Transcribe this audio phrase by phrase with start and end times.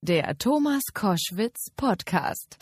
[0.00, 2.56] Der Thomas Koschwitz Podcast.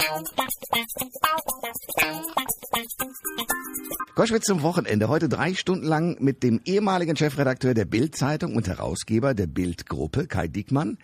[4.15, 5.09] Koschwitz zum Wochenende.
[5.09, 10.49] Heute drei Stunden lang mit dem ehemaligen Chefredakteur der Bild-Zeitung und Herausgeber der Bild-Gruppe, Kai
[10.49, 10.97] Diekmann,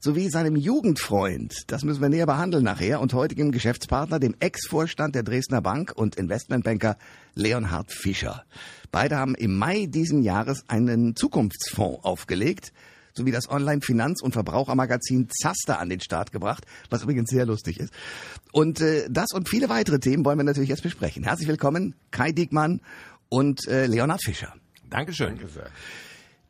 [0.00, 5.22] sowie seinem Jugendfreund, das müssen wir näher behandeln nachher, und heutigem Geschäftspartner, dem Ex-Vorstand der
[5.22, 6.98] Dresdner Bank und Investmentbanker
[7.34, 8.44] Leonhard Fischer.
[8.92, 12.74] Beide haben im Mai diesen Jahres einen Zukunftsfonds aufgelegt–
[13.14, 17.92] sowie das Online-Finanz- und Verbrauchermagazin Zaster an den Start gebracht, was übrigens sehr lustig ist.
[18.52, 21.24] Und äh, das und viele weitere Themen wollen wir natürlich jetzt besprechen.
[21.24, 22.80] Herzlich willkommen, Kai Diekmann
[23.28, 24.54] und äh, Leonhard Fischer.
[24.88, 25.36] Dankeschön.
[25.36, 25.70] Danke sehr.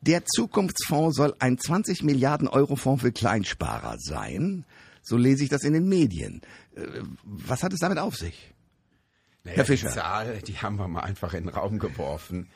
[0.01, 4.65] Der Zukunftsfonds soll ein 20 Milliarden Euro Fonds für Kleinsparer sein.
[5.03, 6.41] So lese ich das in den Medien.
[6.75, 6.81] Äh,
[7.23, 8.51] was hat es damit auf sich?
[9.43, 9.89] Naja, Herr Fischer.
[9.89, 12.49] Die Zahl, die haben wir mal einfach in den Raum geworfen.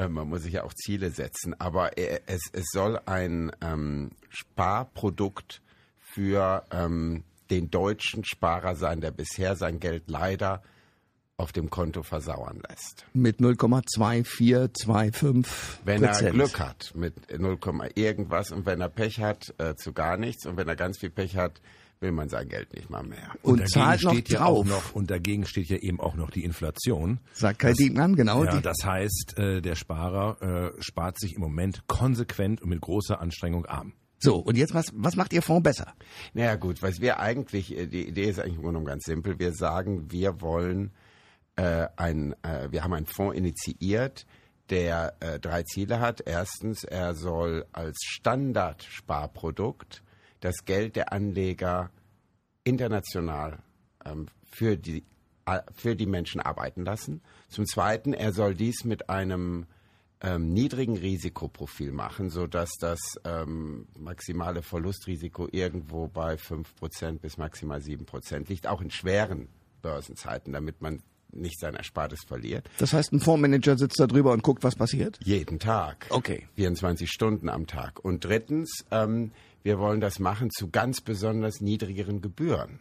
[0.00, 5.62] Äh, man muss sich ja auch Ziele setzen, aber es, es soll ein ähm, Sparprodukt
[5.98, 10.62] für ähm, den deutschen Sparer sein, der bisher sein Geld leider
[11.36, 13.06] auf dem Konto versauern lässt.
[13.14, 15.46] Mit 0,2425
[15.84, 17.58] Wenn er Glück hat, mit 0,
[17.94, 21.10] irgendwas und wenn er Pech hat, äh, zu gar nichts und wenn er ganz viel
[21.10, 21.60] Pech hat,
[22.00, 23.30] will man sein Geld nicht mal mehr.
[23.42, 24.66] Und, und zahlt noch steht drauf.
[24.66, 27.20] Ja noch, und dagegen steht ja eben auch noch die Inflation.
[27.34, 28.44] Sagt Kai Diekmann, genau.
[28.44, 33.20] Ja, das heißt, äh, der Sparer äh, spart sich im Moment konsequent und mit großer
[33.20, 33.92] Anstrengung arm.
[34.18, 35.94] So, und jetzt was, was macht Ihr Fonds besser?
[36.34, 39.38] Naja gut, was wir eigentlich, äh, die Idee ist eigentlich im Grunde ganz simpel.
[39.38, 40.92] Wir sagen, wir wollen
[41.56, 44.26] äh, ein, äh, wir haben einen Fonds initiiert,
[44.70, 46.22] der äh, drei Ziele hat.
[46.24, 50.02] Erstens, er soll als Standardsparprodukt
[50.40, 51.90] das Geld der Anleger
[52.64, 53.58] international
[54.04, 55.04] ähm, für, die,
[55.46, 57.22] äh, für die Menschen arbeiten lassen.
[57.48, 59.66] Zum Zweiten, er soll dies mit einem
[60.22, 68.48] ähm, niedrigen Risikoprofil machen, sodass das ähm, maximale Verlustrisiko irgendwo bei 5% bis maximal 7%
[68.48, 69.48] liegt, auch in schweren
[69.80, 72.68] Börsenzeiten, damit man nicht sein Erspartes verliert.
[72.78, 75.18] Das heißt, ein Fondsmanager sitzt da drüber und guckt, was passiert?
[75.22, 76.06] Jeden Tag.
[76.10, 76.46] Okay.
[76.56, 78.04] 24 Stunden am Tag.
[78.04, 79.32] Und drittens, ähm,
[79.62, 82.80] wir wollen das machen zu ganz besonders niedrigeren Gebühren.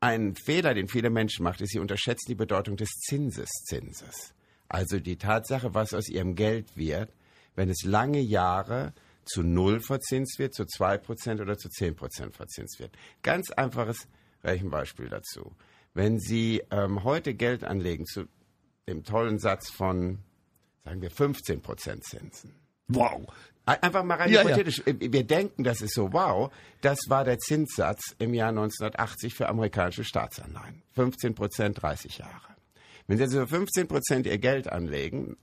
[0.00, 4.34] Ein Fehler, den viele Menschen machen, ist, sie unterschätzen die Bedeutung des Zinseszinses.
[4.68, 7.12] Also die Tatsache, was aus ihrem Geld wird,
[7.54, 8.92] wenn es lange Jahre
[9.24, 12.96] zu Null verzinst wird, zu zwei Prozent oder zu zehn Prozent verzinst wird.
[13.22, 14.08] Ganz einfaches
[14.44, 15.52] Rechenbeispiel dazu.
[15.96, 18.26] Wenn Sie ähm, heute Geld anlegen zu
[18.86, 20.18] dem tollen Satz von,
[20.84, 22.54] sagen wir, 15 Prozent Zinsen.
[22.88, 23.26] Wow,
[23.64, 24.82] Einfach mal rein ja, hypothetisch.
[24.86, 24.94] Ja.
[25.00, 26.52] Wir denken, das ist so, wow,
[26.82, 30.82] das war der Zinssatz im Jahr 1980 für amerikanische Staatsanleihen.
[30.92, 32.54] 15 Prozent, 30 Jahre.
[33.06, 35.38] Wenn Sie also 15 Prozent Ihr Geld anlegen,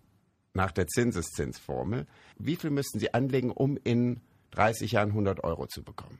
[0.53, 2.05] nach der Zinseszinsformel,
[2.37, 4.21] wie viel müssten Sie anlegen, um in
[4.51, 6.19] 30 Jahren 100 Euro zu bekommen?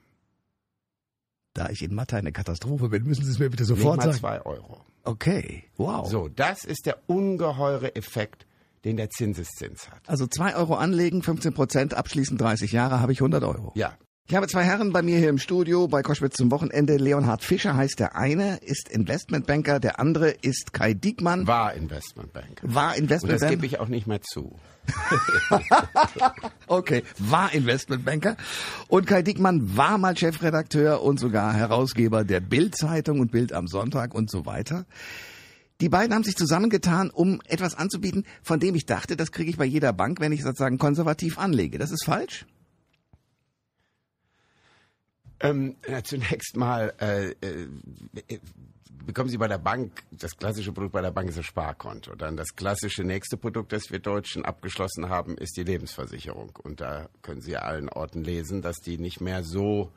[1.54, 4.12] Da ich in Mathe eine Katastrophe bin, müssen Sie es mir bitte sofort Nicht mal
[4.12, 4.18] sagen.
[4.18, 4.80] zwei Euro.
[5.04, 6.08] Okay, wow.
[6.08, 8.46] So, das ist der ungeheure Effekt
[8.84, 10.02] den der Zinseszins hat.
[10.06, 13.72] Also zwei Euro anlegen, 15 Prozent, abschließend 30 Jahre, habe ich 100 Euro.
[13.74, 13.94] Ja.
[14.26, 16.96] Ich habe zwei Herren bei mir hier im Studio bei Koschwitz zum Wochenende.
[16.96, 21.46] Leonhard Fischer heißt der eine, ist Investmentbanker, der andere ist Kai Diekmann.
[21.46, 22.62] War Investmentbanker.
[22.62, 23.34] War Investmentbanker.
[23.34, 24.58] Und das gebe ich auch nicht mehr zu.
[26.68, 28.38] okay, war Investmentbanker.
[28.88, 34.14] Und Kai Diekmann war mal Chefredakteur und sogar Herausgeber der Bild-Zeitung und Bild am Sonntag
[34.14, 34.86] und so weiter.
[35.82, 39.58] Die beiden haben sich zusammengetan, um etwas anzubieten, von dem ich dachte, das kriege ich
[39.58, 41.76] bei jeder Bank, wenn ich sozusagen konservativ anlege.
[41.76, 42.46] Das ist falsch?
[45.40, 47.68] Ähm, ja, zunächst mal äh, äh,
[49.04, 52.14] bekommen Sie bei der Bank, das klassische Produkt bei der Bank ist das Sparkonto.
[52.14, 56.52] Dann das klassische nächste Produkt, das wir Deutschen abgeschlossen haben, ist die Lebensversicherung.
[56.62, 59.92] Und da können Sie allen Orten lesen, dass die nicht mehr so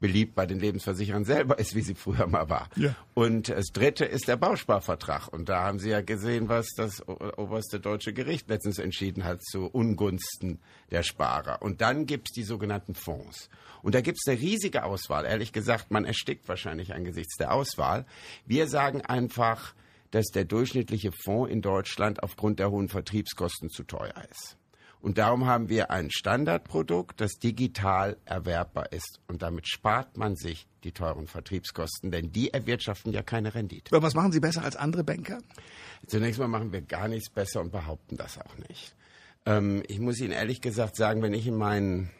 [0.00, 2.68] beliebt bei den Lebensversicherern selber ist, wie sie früher mal war.
[2.76, 2.96] Ja.
[3.14, 5.28] Und das Dritte ist der Bausparvertrag.
[5.28, 9.66] Und da haben Sie ja gesehen, was das oberste deutsche Gericht letztens entschieden hat zu
[9.66, 10.58] Ungunsten
[10.90, 11.62] der Sparer.
[11.62, 13.50] Und dann gibt es die sogenannten Fonds.
[13.82, 15.24] Und da gibt es eine riesige Auswahl.
[15.24, 18.06] Ehrlich gesagt, man erstickt wahrscheinlich angesichts der Auswahl.
[18.46, 19.74] Wir sagen einfach,
[20.10, 24.56] dass der durchschnittliche Fonds in Deutschland aufgrund der hohen Vertriebskosten zu teuer ist.
[25.00, 29.20] Und darum haben wir ein Standardprodukt, das digital erwerbbar ist.
[29.28, 33.94] Und damit spart man sich die teuren Vertriebskosten, denn die erwirtschaften ja keine Rendite.
[33.94, 35.38] Aber was machen Sie besser als andere Banker?
[36.06, 38.94] Zunächst mal machen wir gar nichts besser und behaupten das auch nicht.
[39.46, 42.10] Ähm, ich muss Ihnen ehrlich gesagt sagen, wenn ich in meinen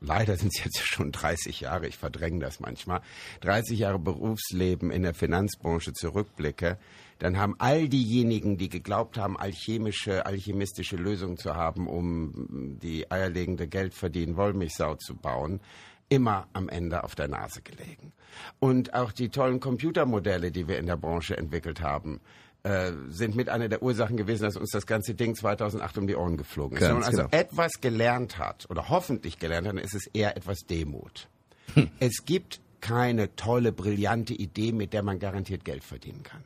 [0.00, 3.00] leider sind es jetzt schon 30 Jahre, ich verdränge das manchmal,
[3.40, 6.78] 30 Jahre Berufsleben in der Finanzbranche zurückblicke,
[7.18, 13.66] dann haben all diejenigen, die geglaubt haben, alchemische, alchemistische Lösungen zu haben, um die eierlegende
[13.66, 15.60] Geldverdienen Wollmilchsau zu bauen,
[16.08, 18.12] immer am Ende auf der Nase gelegen.
[18.60, 22.20] Und auch die tollen Computermodelle, die wir in der Branche entwickelt haben,
[22.62, 26.16] äh, sind mit einer der Ursachen gewesen, dass uns das ganze Ding 2008 um die
[26.16, 26.84] Ohren geflogen ist.
[26.84, 27.28] Wenn man also genau.
[27.30, 31.28] etwas gelernt hat oder hoffentlich gelernt hat, dann ist es eher etwas Demut.
[31.74, 31.90] Hm.
[32.00, 36.44] Es gibt keine tolle, brillante Idee, mit der man garantiert Geld verdienen kann.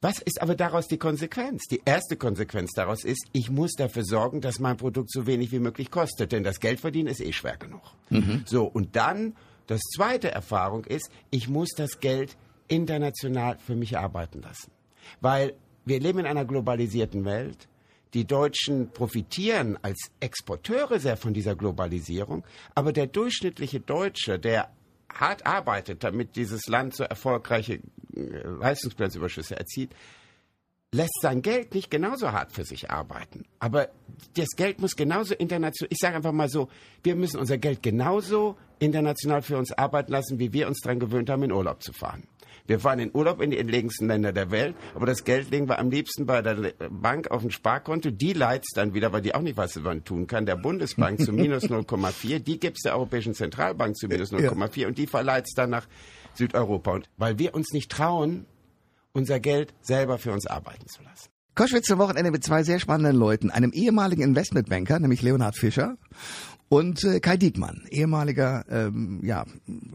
[0.00, 1.64] Was ist aber daraus die Konsequenz?
[1.64, 5.58] Die erste Konsequenz daraus ist, ich muss dafür sorgen, dass mein Produkt so wenig wie
[5.58, 7.82] möglich kostet, denn das Geld verdienen ist eh schwer genug.
[8.46, 9.34] So, und dann,
[9.66, 12.36] das zweite Erfahrung ist, ich muss das Geld
[12.68, 14.70] international für mich arbeiten lassen.
[15.20, 15.54] Weil
[15.84, 17.68] wir leben in einer globalisierten Welt.
[18.14, 24.70] Die Deutschen profitieren als Exporteure sehr von dieser Globalisierung, aber der durchschnittliche Deutsche, der
[25.12, 27.80] hart arbeitet, damit dieses Land so erfolgreiche
[28.18, 29.94] äh, Leistungsplatzüberschüsse erzielt,
[30.92, 33.44] lässt sein Geld nicht genauso hart für sich arbeiten.
[33.58, 33.88] Aber
[34.36, 36.68] das Geld muss genauso international, ich sage einfach mal so,
[37.02, 41.28] wir müssen unser Geld genauso international für uns arbeiten lassen, wie wir uns daran gewöhnt
[41.28, 42.22] haben, in Urlaub zu fahren.
[42.66, 45.78] Wir fahren in Urlaub in die entlegensten Länder der Welt, aber das Geld legen wir
[45.78, 48.10] am liebsten bei der Bank auf ein Sparkonto.
[48.10, 51.18] Die leiht dann wieder, weil die auch nicht weiß, was man tun kann, der Bundesbank
[51.20, 52.40] zu minus 0,4.
[52.40, 55.86] Die gibt's der Europäischen Zentralbank zu minus 0,4 und die verleiht's dann nach
[56.38, 56.92] Südeuropa.
[56.92, 58.46] Und weil wir uns nicht trauen,
[59.12, 61.28] unser Geld selber für uns arbeiten zu lassen.
[61.54, 63.50] Koschwitz zum Wochenende mit zwei sehr spannenden Leuten.
[63.50, 65.96] Einem ehemaligen Investmentbanker, nämlich Leonhard Fischer,
[66.68, 69.44] und äh, Kai Diekmann, ehemaliger ähm, ja,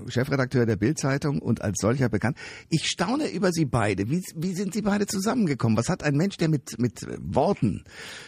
[0.10, 2.38] Chefredakteur der Bild-Zeitung und als solcher bekannt.
[2.70, 4.10] Ich staune über Sie beide.
[4.10, 5.78] Wie, wie sind Sie beide zusammengekommen?
[5.78, 7.86] Was hat ein Mensch, der mit, mit Worten,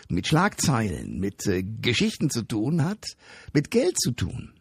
[0.10, 3.04] mit Schlagzeilen, mit äh, Geschichten zu tun hat,
[3.52, 4.54] mit Geld zu tun?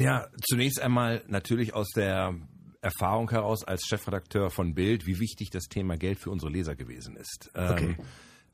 [0.00, 2.34] Ja, zunächst einmal natürlich aus der
[2.80, 7.16] Erfahrung heraus als Chefredakteur von Bild, wie wichtig das Thema Geld für unsere Leser gewesen
[7.16, 7.50] ist.
[7.54, 7.96] Okay.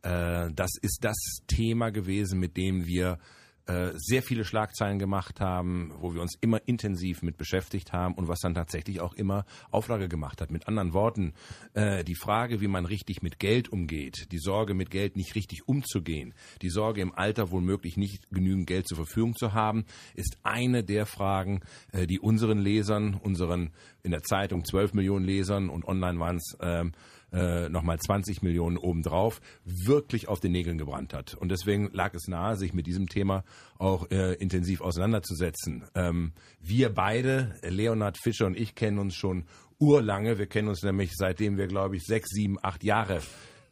[0.02, 3.18] Ähm, äh, das ist das Thema gewesen, mit dem wir
[3.66, 8.28] äh, sehr viele Schlagzeilen gemacht haben, wo wir uns immer intensiv mit beschäftigt haben und
[8.28, 10.50] was dann tatsächlich auch immer Auflage gemacht hat.
[10.50, 11.32] Mit anderen Worten,
[11.72, 15.66] äh, die Frage, wie man richtig mit Geld umgeht, die Sorge, mit Geld nicht richtig
[15.66, 20.84] umzugehen, die Sorge im Alter womöglich nicht genügend Geld zur Verfügung zu haben, ist eine
[20.84, 21.60] der Fragen,
[21.92, 23.70] äh, die unseren Lesern, unseren
[24.02, 26.92] in der Zeitung 12 Millionen Lesern und online waren es ähm,
[27.34, 31.34] äh, nochmal 20 Millionen obendrauf, wirklich auf den Nägeln gebrannt hat.
[31.34, 33.44] Und deswegen lag es nahe, sich mit diesem Thema
[33.78, 35.84] auch äh, intensiv auseinanderzusetzen.
[35.94, 39.44] Ähm, wir beide, Leonhard Fischer und ich, kennen uns schon
[39.78, 40.38] urlange.
[40.38, 43.20] Wir kennen uns nämlich seitdem wir, glaube ich, sechs, sieben, acht Jahre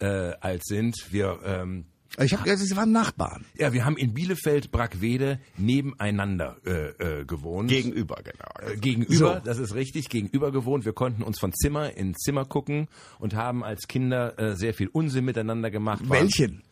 [0.00, 0.96] äh, alt sind.
[1.10, 1.86] Wir ähm,
[2.18, 3.44] Ich habe Sie waren Nachbarn.
[3.56, 7.70] ja, wir haben in Bielefeld, Brackwede nebeneinander äh, äh, gewohnt.
[7.70, 8.72] Gegenüber, genau.
[8.72, 10.84] Äh, gegenüber, das ist richtig, gegenüber gewohnt.
[10.84, 12.88] Wir konnten uns von Zimmer in Zimmer gucken
[13.18, 16.02] und haben als Kinder äh, sehr viel Unsinn miteinander gemacht.
[16.06, 16.62] Welchen?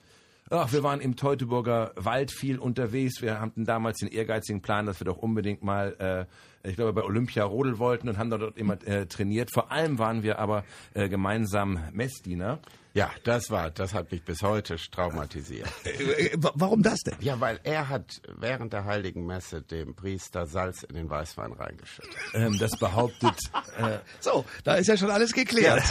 [0.50, 3.22] Ach, wir waren im Teutoburger Wald viel unterwegs.
[3.22, 6.26] Wir hatten damals den ehrgeizigen Plan, dass wir doch unbedingt mal, äh,
[6.62, 9.50] ich glaube, bei Olympia rodeln wollten und haben dort immer äh, trainiert.
[9.52, 10.64] Vor allem waren wir aber
[10.94, 12.58] äh, gemeinsam Messdiener.
[12.92, 15.68] Ja, das war, das hat mich bis heute traumatisiert.
[15.84, 17.14] Äh, wa- Warum das denn?
[17.20, 22.10] Ja, weil er hat während der Heiligen Messe dem Priester Salz in den Weißwein reingeschüttet.
[22.34, 23.34] Ähm, das behauptet,
[23.78, 25.82] äh, So, da ist ja schon alles geklärt.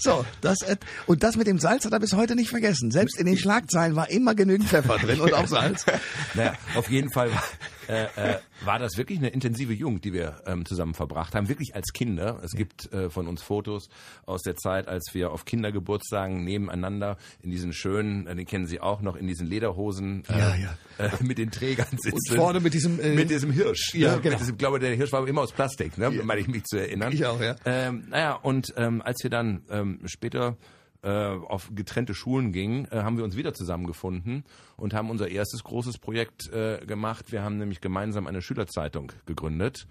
[0.00, 0.76] So, das äh,
[1.06, 2.90] und das mit dem Salz hat er bis heute nicht vergessen.
[2.90, 5.86] Selbst in den Schlagzeilen war immer genügend Pfeffer drin und auch Salz.
[6.34, 7.44] naja, auf jeden Fall war,
[7.88, 11.74] äh, äh, war das wirklich eine intensive Jugend, die wir ähm, zusammen verbracht haben, wirklich
[11.74, 12.40] als Kinder.
[12.42, 13.88] Es gibt äh, von uns Fotos
[14.26, 18.80] aus der Zeit, als wir auf Kindergeburtstagen nebeneinander in diesen schönen, äh, den kennen Sie
[18.80, 20.78] auch noch, in diesen Lederhosen äh, Ja, ja.
[20.98, 22.34] Äh, mit den Trägern sitzen.
[22.34, 23.94] vorne mit diesem, äh, mit diesem Hirsch.
[23.94, 24.30] Ja, genau.
[24.30, 26.10] Mit diesem, ich glaube, der Hirsch war immer aus Plastik, ne?
[26.10, 27.12] meine ich mich zu erinnern.
[27.12, 27.54] Ich auch, ja.
[27.64, 30.56] Ähm, naja, und ähm, als wir dann ähm, später
[31.02, 34.42] äh, auf getrennte Schulen gingen, äh, haben wir uns wieder zusammengefunden
[34.76, 37.30] und haben unser erstes großes Projekt gemacht.
[37.30, 39.86] Wir haben nämlich gemeinsam eine Schülerzeitung gegründet.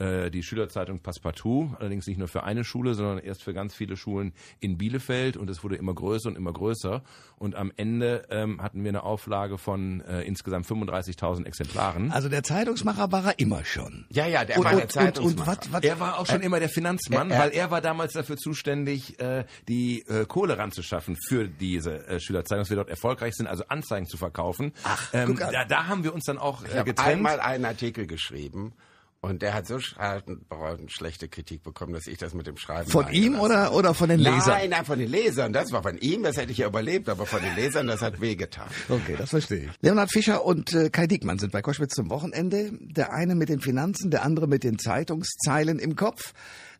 [0.00, 3.96] Äh, die Schülerzeitung Passepartout, allerdings nicht nur für eine Schule, sondern erst für ganz viele
[3.96, 7.02] Schulen in Bielefeld und es wurde immer größer und immer größer
[7.36, 12.12] und am Ende ähm, hatten wir eine Auflage von äh, insgesamt 35.000 Exemplaren.
[12.12, 14.06] Also der Zeitungsmacher war er immer schon.
[14.10, 15.04] Ja, ja, der und, war der und, und, und
[15.36, 15.58] Zeitungsmacher.
[15.62, 18.12] was, was, Er war auch schon immer der Finanzmann, er- er- weil er war damals
[18.12, 23.34] dafür zuständig, äh, die äh, Kohle ranzuschaffen für diese äh, Schülerzeitung, dass wir dort erfolgreich
[23.34, 24.70] sind, also Anzeigen zu verkaufen.
[24.84, 27.00] Ach, ähm, da, da haben wir uns dann auch Ich äh, getrennt.
[27.00, 28.74] einmal einen Artikel geschrieben
[29.20, 30.46] und der hat so schreckend
[30.92, 34.20] schlechte Kritik bekommen, dass ich das mit dem Schreiben von ihm oder, oder von den.
[34.20, 34.58] Lesern?
[34.58, 35.52] Nein, nein, von den Lesern.
[35.52, 38.20] Das war von ihm, das hätte ich ja überlebt, aber von den Lesern, das hat
[38.20, 38.68] wehgetan.
[38.88, 39.70] Okay, das verstehe ich.
[39.80, 42.70] Leonhard Fischer und äh, Kai Diekmann sind bei Koschwitz zum Wochenende.
[42.80, 46.32] Der eine mit den Finanzen, der andere mit den Zeitungszeilen im Kopf.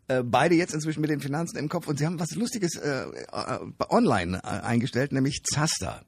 [0.06, 1.88] Äh, beide jetzt inzwischen mit den Finanzen im Kopf.
[1.88, 3.58] Und sie haben was Lustiges äh, äh,
[3.90, 6.02] online äh, eingestellt, nämlich Zaster.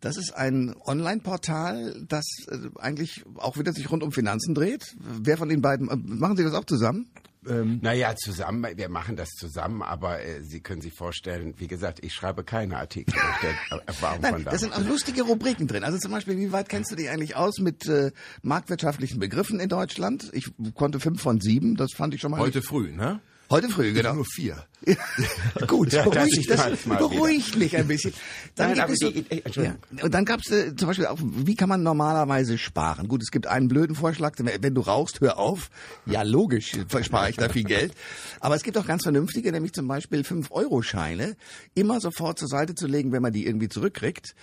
[0.00, 4.96] Das ist ein Online-Portal, das äh, eigentlich auch wieder sich rund um Finanzen dreht.
[4.98, 7.10] Wer von den beiden, äh, machen Sie das auch zusammen?
[7.48, 12.04] Ähm, naja, zusammen, wir machen das zusammen, aber äh, Sie können sich vorstellen, wie gesagt,
[12.04, 15.84] ich schreibe keine Artikel auf der Erfahrung Nein, von da sind auch lustige Rubriken drin.
[15.84, 18.12] Also zum Beispiel, wie weit kennst du dich eigentlich aus mit äh,
[18.42, 20.30] marktwirtschaftlichen Begriffen in Deutschland?
[20.32, 22.40] Ich konnte fünf von sieben, das fand ich schon mal.
[22.40, 23.20] Heute früh, ne?
[23.50, 24.14] Heute früh, genau.
[24.14, 24.62] Nur vier.
[25.66, 28.12] Gut, Ja, das beruhigt, ist das, beruhigt mich ein bisschen.
[28.54, 29.78] Dann Nein, so, die- die- Entschuldigung.
[29.96, 33.08] ja, und dann gab es äh, zum Beispiel auch, wie kann man normalerweise sparen?
[33.08, 35.70] Gut, es gibt einen blöden Vorschlag, wenn du rauchst, hör auf.
[36.04, 37.94] Ja, logisch, spare ich da viel Geld.
[38.40, 41.34] Aber es gibt auch ganz vernünftige, nämlich zum Beispiel 5-Euro-Scheine,
[41.74, 44.34] immer sofort zur Seite zu legen, wenn man die irgendwie zurückkriegt.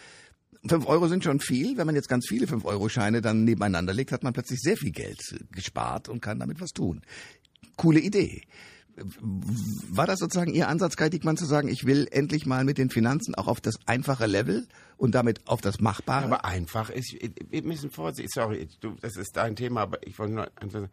[0.68, 1.78] 5 Euro sind schon viel.
[1.78, 5.22] Wenn man jetzt ganz viele 5-Euro-Scheine dann nebeneinander legt, hat man plötzlich sehr viel Geld
[5.52, 7.02] gespart und kann damit was tun.
[7.78, 8.42] Coole Idee.
[8.98, 12.90] War das sozusagen Ihr Ansatz, Kai Diekmann, zu sagen, ich will endlich mal mit den
[12.90, 16.26] Finanzen auch auf das einfache Level und damit auf das Machbare?
[16.26, 17.16] Aber einfach ist,
[17.50, 20.92] wir müssen vorsichtig, sorry, du, das ist dein Thema, aber ich wollte nur einfach sagen,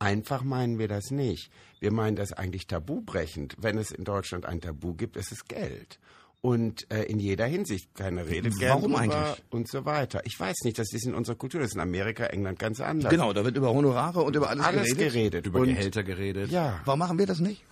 [0.00, 1.50] einfach meinen wir das nicht.
[1.78, 3.56] Wir meinen das eigentlich tabubrechend.
[3.58, 6.00] Wenn es in Deutschland ein Tabu gibt, ist es Geld.
[6.42, 9.42] Und äh, in jeder Hinsicht keine Rede, Geld Warum eigentlich?
[9.50, 10.22] und so weiter.
[10.24, 13.10] Ich weiß nicht, das ist in unserer Kultur, das ist in Amerika, England ganz anders.
[13.10, 15.12] genau, da wird über Honorare und über alles, Alles geredet.
[15.12, 15.46] geredet.
[15.46, 16.50] Über und, Gehälter geredet.
[16.50, 16.80] Ja.
[16.86, 17.62] Warum machen wir das nicht?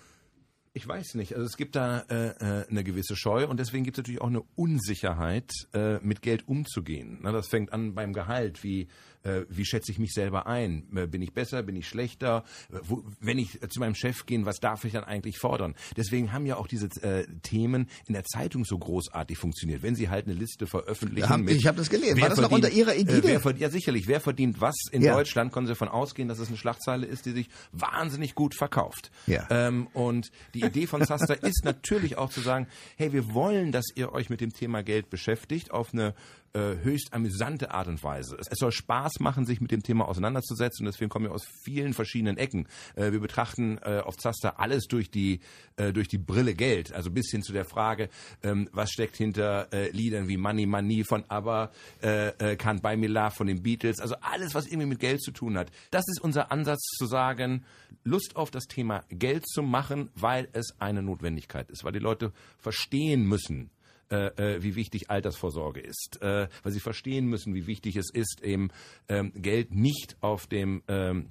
[0.75, 1.35] Ich weiß nicht.
[1.35, 4.29] Also es gibt da äh, äh, eine gewisse Scheu und deswegen gibt es natürlich auch
[4.29, 7.19] eine Unsicherheit, äh, mit Geld umzugehen.
[7.23, 8.63] Na, das fängt an beim Gehalt.
[8.63, 8.87] Wie,
[9.23, 10.87] äh, wie schätze ich mich selber ein?
[10.97, 11.63] Äh, Bin ich besser?
[11.63, 12.45] Bin ich schlechter?
[12.73, 15.75] Äh, Wo, wenn ich äh, zu meinem Chef gehe, was darf ich dann eigentlich fordern?
[15.97, 19.83] Deswegen haben ja auch diese äh, Themen in der Zeitung so großartig funktioniert.
[19.83, 21.29] Wenn sie halt eine Liste veröffentlichen.
[21.29, 22.17] Hab- mit, ich hab das gelesen.
[22.17, 23.33] wer War das noch unter Ihrer Ägide?
[23.33, 24.07] Äh, verdient, ja, sicherlich.
[24.09, 25.15] Wer verdient was in Ja.
[25.15, 25.53] Deutschland?
[25.53, 29.11] Können Sie davon ausgehen, dass es eine Schlagzeile ist, die sich wahnsinnig gut verkauft.
[29.27, 29.47] Ja.
[29.51, 33.87] Ähm, und die Idee von Zaster ist natürlich auch zu sagen, hey, wir wollen, dass
[33.95, 36.15] ihr euch mit dem Thema Geld beschäftigt auf eine
[36.53, 38.37] äh, höchst amüsante Art und Weise.
[38.39, 41.47] Es, es soll Spaß machen, sich mit dem Thema auseinanderzusetzen und deswegen kommen wir aus
[41.63, 42.67] vielen verschiedenen Ecken.
[42.95, 45.41] Äh, wir betrachten äh, auf Zaster alles durch die
[45.77, 48.09] äh, durch die Brille Geld, also bis hin zu der Frage,
[48.43, 51.71] ähm, was steckt hinter äh, Liedern wie Money Money von ABBA,
[52.03, 55.23] äh, äh, Can't Buy Me Love von den Beatles, also alles, was irgendwie mit Geld
[55.23, 55.71] zu tun hat.
[55.91, 57.65] Das ist unser Ansatz zu sagen,
[58.05, 62.33] Lust auf das Thema Geld zu machen, weil es eine Notwendigkeit ist, weil die Leute
[62.59, 63.71] verstehen müssen,
[64.11, 68.43] äh, äh, wie wichtig Altersvorsorge ist, äh, weil sie verstehen müssen, wie wichtig es ist,
[68.43, 68.71] eben
[69.09, 71.31] ähm, Geld nicht auf dem ähm,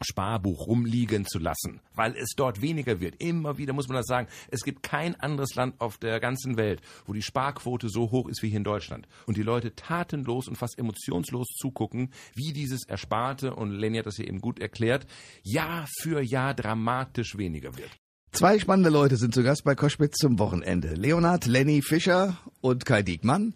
[0.00, 3.22] Sparbuch rumliegen zu lassen, weil es dort weniger wird.
[3.22, 4.28] Immer wieder muss man das sagen.
[4.50, 8.42] Es gibt kein anderes Land auf der ganzen Welt, wo die Sparquote so hoch ist
[8.42, 9.08] wie hier in Deutschland.
[9.26, 14.16] Und die Leute tatenlos und fast emotionslos zugucken, wie dieses Ersparte, und Lenny hat das
[14.16, 15.06] hier eben gut erklärt,
[15.42, 17.90] Jahr für Jahr dramatisch weniger wird.
[18.32, 20.94] Zwei spannende Leute sind zu Gast bei Koschwitz zum Wochenende.
[20.94, 23.54] Leonhard Lenny Fischer und Kai Diekmann.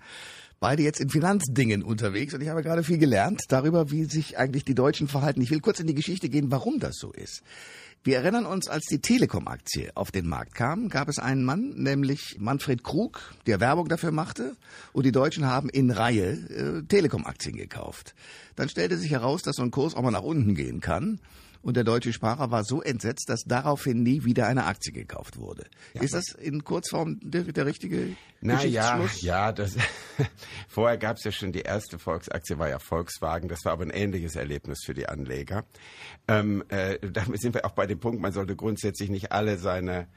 [0.59, 4.65] Beide jetzt in Finanzdingen unterwegs und ich habe gerade viel gelernt darüber, wie sich eigentlich
[4.65, 5.41] die Deutschen verhalten.
[5.41, 7.43] Ich will kurz in die Geschichte gehen, warum das so ist.
[8.03, 12.37] Wir erinnern uns, als die Telekom-Aktie auf den Markt kam, gab es einen Mann, nämlich
[12.39, 14.57] Manfred Krug, der Werbung dafür machte
[14.95, 18.15] und die Deutschen haben in Reihe äh, Telekom-Aktien gekauft.
[18.57, 21.21] Dann stellte sich heraus, dass so ein Kurs auch mal nach unten gehen kann.
[21.63, 25.65] Und der deutsche Sparer war so entsetzt, dass daraufhin nie wieder eine Aktie gekauft wurde.
[25.95, 29.77] ist das in Kurzform der, der richtige Na ja, ja, das
[30.69, 33.49] vorher gab es ja schon die erste Volksaktie, war ja Volkswagen.
[33.49, 35.65] Das war aber ein ähnliches Erlebnis für die Anleger.
[36.29, 40.09] Ähm, äh, damit sind wir auch bei dem Punkt, man sollte grundsätzlich nicht alle seine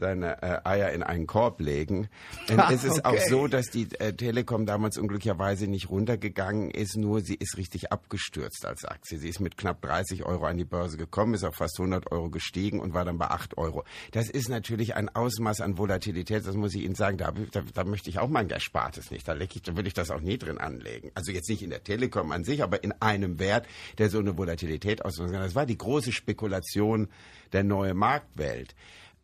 [0.00, 2.08] seine äh, Eier in einen Korb legen.
[2.50, 3.18] Denn Ah, es ist okay.
[3.18, 7.92] auch so, dass die äh, Telekom damals unglücklicherweise nicht runtergegangen ist, nur sie ist richtig
[7.92, 9.18] abgestürzt als Aktie.
[9.18, 12.28] Sie ist mit knapp 30 Euro an die Börse gekommen, ist auf fast 100 Euro
[12.28, 13.84] gestiegen und war dann bei 8 Euro.
[14.12, 17.84] Das ist natürlich ein Ausmaß an Volatilität, das muss ich Ihnen sagen, da, da, da
[17.84, 19.26] möchte ich auch mein Erspartes nicht.
[19.26, 21.10] Da, ich, da würde ich das auch nie drin anlegen.
[21.14, 24.36] Also jetzt nicht in der Telekom an sich, aber in einem Wert, der so eine
[24.36, 25.40] Volatilität ausmachen kann.
[25.42, 27.08] Das war die große Spekulation
[27.54, 28.74] der neue Marktwelt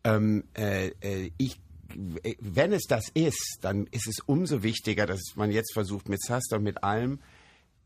[0.03, 1.59] ähm, äh, äh, ich
[2.23, 6.21] äh, wenn es das ist, dann ist es umso wichtiger, dass man jetzt versucht, mit
[6.21, 7.19] Zaster und mit allem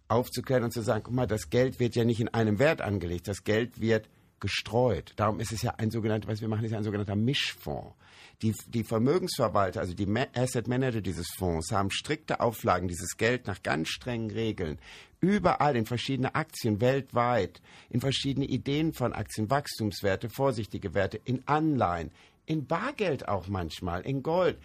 [0.08, 3.28] aufzuklären und zu sagen, guck mal, das Geld wird ja nicht in einem Wert angelegt,
[3.28, 5.14] das Geld wird gestreut.
[5.16, 7.96] Darum ist es ja ein sogenannter, was wir machen, ist ja ein sogenannter Mischfonds.
[8.44, 13.64] Die, die Vermögensverwalter, also die Asset Manager dieses Fonds, haben strikte Auflagen, dieses Geld nach
[13.64, 14.78] ganz strengen Regeln
[15.20, 22.12] überall in verschiedene Aktien weltweit, in verschiedene Ideen von Aktien, Wachstumswerte, vorsichtige Werte, in Anleihen,
[22.46, 24.58] in Bargeld auch manchmal, in Gold,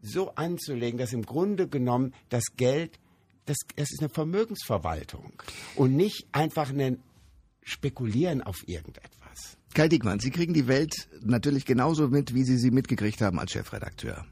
[0.00, 2.98] so anzulegen, dass im Grunde genommen das Geld,
[3.46, 5.32] das, es ist eine Vermögensverwaltung
[5.74, 7.02] und nicht einfach ein
[7.68, 9.58] Spekulieren auf irgendetwas.
[9.74, 13.52] Kai Diekmann, Sie kriegen die Welt natürlich genauso mit, wie Sie sie mitgekriegt haben als
[13.52, 14.24] Chefredakteur.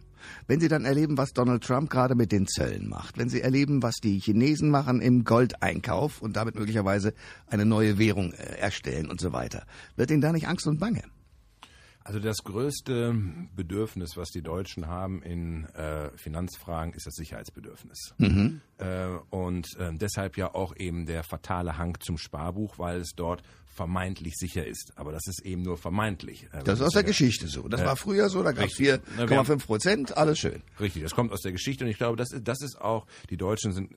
[0.47, 3.83] wenn Sie dann erleben, was Donald Trump gerade mit den Zöllen macht, wenn Sie erleben,
[3.83, 7.15] was die Chinesen machen im Goldeinkauf und damit möglicherweise
[7.47, 9.67] eine neue Währung äh, erstellen und so weiter,
[9.97, 11.03] wird Ihnen da nicht Angst und Bange?
[12.07, 13.17] Also das größte
[13.57, 18.15] Bedürfnis, was die Deutschen haben in äh, Finanzfragen, ist das Sicherheitsbedürfnis.
[18.19, 18.61] Mhm.
[18.79, 23.43] Äh, und äh, deshalb ja auch eben der fatale Hang zum Sparbuch, weil es dort
[23.67, 24.93] vermeintlich sicher ist.
[24.95, 26.47] Aber das ist eben nur vermeintlich.
[26.53, 27.67] Äh, das ist aus der Geschichte so.
[27.67, 30.63] Das war früher so, da gab es 4,5 Prozent, alles schön.
[30.79, 33.73] Richtig, das kommt aus der Geschichte und ich glaube, das, das ist auch, die Deutschen
[33.73, 33.91] sind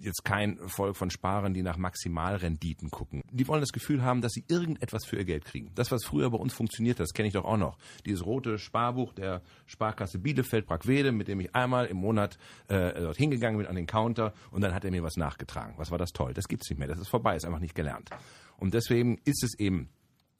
[0.00, 3.22] jetzt kein Volk von Sparern, die nach Maximalrenditen gucken.
[3.30, 5.70] Die wollen das Gefühl haben, dass sie irgendetwas für ihr Geld kriegen.
[5.74, 7.78] Das, was früher bei uns funktioniert hat, das kenne ich doch auch noch.
[8.06, 12.38] Dieses rote Sparbuch der Sparkasse Bielefeld Brackwede, mit dem ich einmal im Monat
[12.68, 15.74] äh, dort hingegangen bin an den Counter und dann hat er mir was nachgetragen.
[15.76, 16.34] Was war das toll?
[16.34, 16.88] Das gibt's nicht mehr.
[16.88, 18.10] Das ist vorbei, ist einfach nicht gelernt.
[18.58, 19.88] Und deswegen ist es eben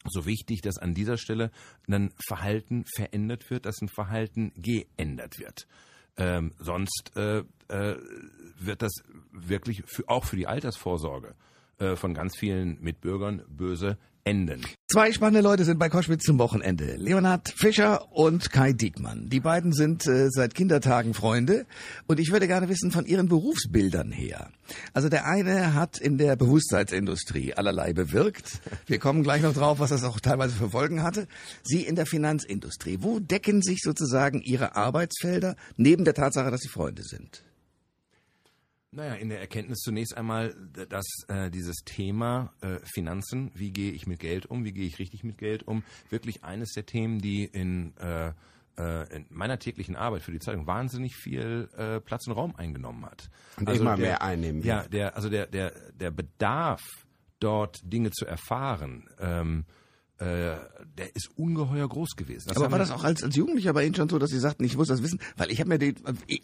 [0.04, 1.50] so wichtig, dass an dieser Stelle
[1.88, 5.66] ein Verhalten verändert wird, dass ein Verhalten geändert wird.
[6.16, 7.94] Ähm, sonst äh, äh,
[8.58, 8.92] wird das
[9.32, 11.34] wirklich für, auch für die Altersvorsorge
[11.78, 14.62] äh, von ganz vielen Mitbürgern böse enden.
[14.90, 16.96] Zwei spannende Leute sind bei Koschwitz zum Wochenende.
[16.96, 19.28] Leonhard Fischer und Kai Diekmann.
[19.28, 21.66] Die beiden sind äh, seit Kindertagen Freunde
[22.06, 24.50] und ich würde gerne wissen von ihren Berufsbildern her.
[24.92, 28.60] Also der eine hat in der Bewusstseinsindustrie allerlei bewirkt.
[28.86, 31.26] Wir kommen gleich noch drauf, was das auch teilweise für Folgen hatte.
[31.62, 32.98] Sie in der Finanzindustrie.
[33.00, 37.44] Wo decken sich sozusagen ihre Arbeitsfelder neben der Tatsache, dass sie Freunde sind?
[38.90, 40.54] Naja, in der Erkenntnis zunächst einmal,
[40.88, 44.98] dass äh, dieses Thema äh, Finanzen, wie gehe ich mit Geld um, wie gehe ich
[44.98, 48.32] richtig mit Geld um, wirklich eines der Themen, die in, äh,
[48.78, 53.04] äh in meiner täglichen Arbeit für die Zeitung wahnsinnig viel äh, Platz und Raum eingenommen
[53.04, 53.28] hat.
[53.58, 54.62] Und also immer der, mehr einnehmen.
[54.62, 56.82] Ja, der, also der, der, der Bedarf,
[57.40, 59.64] dort Dinge zu erfahren, ähm,
[60.18, 60.56] äh,
[60.98, 62.48] der ist ungeheuer groß gewesen.
[62.48, 64.64] Das aber war das auch als, als Jugendlicher bei Ihnen schon so, dass Sie sagten,
[64.64, 65.20] ich muss das wissen?
[65.36, 65.94] Weil ich habe mir, die,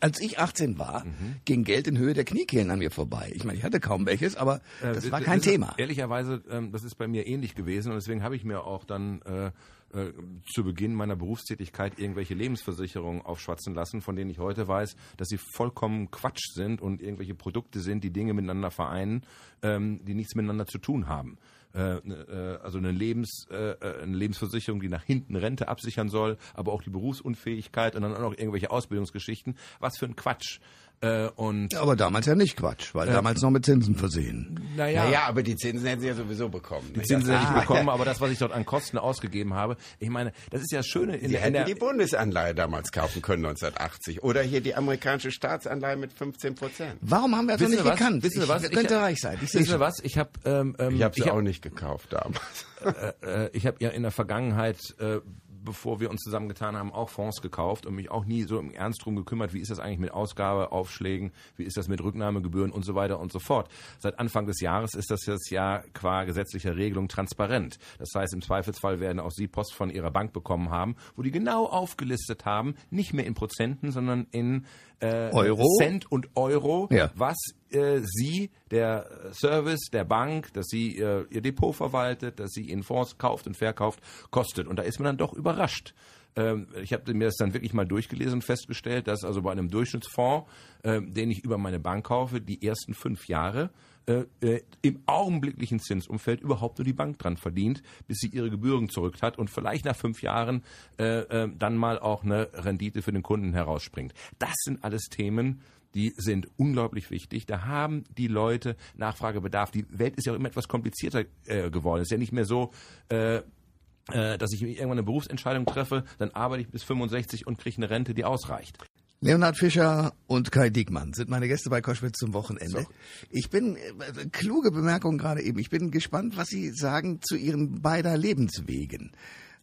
[0.01, 1.37] als ich 18 war, mhm.
[1.45, 3.33] ging Geld in Höhe der Kniekehlen an mir vorbei.
[3.35, 5.71] Ich meine, ich hatte kaum welches, aber äh, das äh, war kein das Thema.
[5.71, 8.85] Ist, ehrlicherweise, ähm, das ist bei mir ähnlich gewesen und deswegen habe ich mir auch
[8.85, 9.51] dann äh,
[9.95, 10.13] äh,
[10.53, 15.39] zu Beginn meiner Berufstätigkeit irgendwelche Lebensversicherungen aufschwatzen lassen, von denen ich heute weiß, dass sie
[15.39, 19.23] vollkommen Quatsch sind und irgendwelche Produkte sind, die Dinge miteinander vereinen,
[19.63, 21.39] ähm, die nichts miteinander zu tun haben.
[21.75, 26.09] Äh, ne, äh, also eine, Lebens, äh, äh, eine Lebensversicherung, die nach hinten Rente absichern
[26.09, 29.57] soll, aber auch die Berufsunfähigkeit und dann auch noch irgendwelche Ausbildungsgeschichten.
[29.81, 30.61] Was für ein Quatsch.
[31.05, 34.59] Äh, und aber damals ja nicht Quatsch, weil äh, damals noch mit Zinsen versehen.
[34.75, 36.93] Naja, naja, aber die Zinsen hätten sie ja sowieso bekommen.
[36.95, 37.61] Die Zinsen hätte ich ah.
[37.61, 40.79] bekommen, aber das, was ich dort an Kosten ausgegeben habe, ich meine, das ist ja
[40.79, 41.17] das Schöne.
[41.17, 46.13] In sie der die Bundesanleihe damals kaufen können 1980 oder hier die amerikanische Staatsanleihe mit
[46.15, 46.97] 15 Prozent.
[47.03, 48.23] Warum haben wir das noch nicht gekannt?
[48.23, 48.65] Wissen Sie was?
[48.65, 49.35] Ich, könnte reich sein.
[49.43, 50.01] Ich wissen Sie was?
[50.03, 52.67] Ich habe ähm, ähm, ich habe sie auch nicht gekauft damals.
[52.85, 55.21] Äh, äh, ich habe ja in der Vergangenheit äh,
[55.65, 59.05] bevor wir uns zusammengetan haben, auch Fonds gekauft und mich auch nie so im Ernst
[59.05, 62.95] drum gekümmert, wie ist das eigentlich mit Ausgabeaufschlägen, wie ist das mit Rücknahmegebühren und so
[62.95, 63.69] weiter und so fort.
[63.99, 67.79] Seit Anfang des Jahres ist das jetzt ja qua gesetzlicher Regelung transparent.
[67.99, 71.31] Das heißt, im Zweifelsfall werden auch Sie Post von Ihrer Bank bekommen haben, wo die
[71.31, 74.67] genau aufgelistet haben, nicht mehr in Prozenten, sondern in
[75.01, 75.67] äh, Euro?
[75.79, 77.11] Cent und Euro, ja.
[77.15, 77.37] was
[77.71, 82.83] äh, Sie, der Service der Bank, dass Sie äh, Ihr Depot verwaltet, dass Sie in
[82.83, 84.01] Fonds kauft und verkauft,
[84.31, 84.67] kostet.
[84.67, 85.95] Und da ist man dann doch überrascht.
[86.37, 89.71] Ähm, ich habe mir das dann wirklich mal durchgelesen und festgestellt, dass also bei einem
[89.71, 90.51] Durchschnittsfonds,
[90.83, 93.71] äh, den ich über meine Bank kaufe, die ersten fünf Jahre
[94.07, 98.91] äh, äh, im augenblicklichen Zinsumfeld überhaupt nur die Bank dran verdient, bis sie ihre Gebühren
[98.91, 100.63] zurück hat und vielleicht nach fünf Jahren
[100.99, 104.13] äh, äh, dann mal auch eine Rendite für den Kunden herausspringt.
[104.39, 105.63] Das sind alles Themen,
[105.95, 107.47] die sind unglaublich wichtig.
[107.47, 109.71] Da haben die Leute Nachfragebedarf.
[109.71, 112.01] Die Welt ist ja auch immer etwas komplizierter äh, geworden.
[112.01, 112.73] Es ist ja nicht mehr so,
[113.09, 117.77] äh, äh dass ich irgendwann eine Berufsentscheidung treffe, dann arbeite ich bis 65 und kriege
[117.77, 118.79] eine Rente, die ausreicht.
[119.21, 122.83] Leonhard Fischer und Kai Diekmann sind meine Gäste bei Koschwitz zum Wochenende.
[122.83, 122.87] So.
[123.31, 127.81] Ich bin, äh, kluge Bemerkung gerade eben, ich bin gespannt, was Sie sagen zu Ihren
[127.81, 129.13] beider Lebenswegen.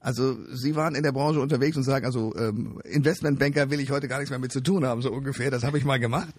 [0.04, 4.08] Also Sie waren in der Branche unterwegs und sagen, also ähm, Investmentbanker will ich heute
[4.08, 5.52] gar nichts mehr mit zu tun haben, so ungefähr.
[5.52, 6.34] Das habe ich mal gemacht.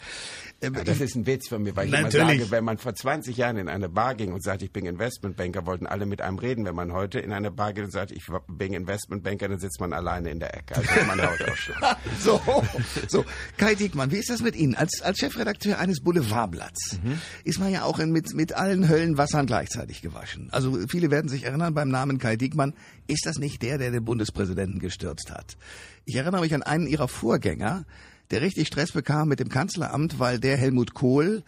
[0.61, 2.17] Ähm, ja, das ist ein Witz von mir, weil ich Natürlich.
[2.17, 4.85] immer sage, wenn man vor 20 Jahren in eine Bar ging und sagt, ich bin
[4.85, 6.65] Investmentbanker, wollten alle mit einem reden.
[6.65, 9.93] Wenn man heute in eine Bar geht und sagt, ich bin Investmentbanker, dann sitzt man
[9.93, 10.75] alleine in der Ecke.
[10.77, 11.21] Also man
[12.21, 12.41] so,
[13.07, 13.25] so,
[13.59, 14.75] Kai Diekmann, wie ist das mit Ihnen?
[14.75, 17.21] Als, als Chefredakteur eines Boulevardblatts mhm.
[17.45, 20.49] ist man ja auch in, mit, mit allen Höllenwassern gleichzeitig gewaschen.
[20.51, 22.75] Also viele werden sich erinnern beim Namen Kai Diekmann,
[23.07, 25.57] ist das nicht der, der den Bundespräsidenten gestürzt hat?
[26.05, 27.85] Ich erinnere mich an einen ihrer Vorgänger,
[28.31, 31.43] der richtig Stress bekam mit dem Kanzleramt, weil der Helmut Kohl,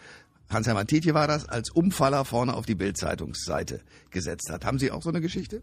[0.50, 4.64] Hans-Hermann Tietje war das, als Umfaller vorne auf die Bildzeitungsseite gesetzt hat.
[4.64, 5.62] Haben Sie auch so eine Geschichte?